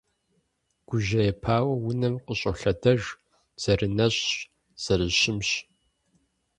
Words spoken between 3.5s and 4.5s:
зэрынэщӀщ,